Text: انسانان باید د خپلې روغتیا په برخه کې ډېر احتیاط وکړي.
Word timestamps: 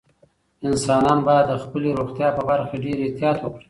انسانان 0.67 1.19
باید 1.27 1.45
د 1.49 1.53
خپلې 1.63 1.89
روغتیا 1.99 2.27
په 2.37 2.41
برخه 2.49 2.65
کې 2.69 2.83
ډېر 2.85 2.97
احتیاط 3.05 3.37
وکړي. 3.41 3.59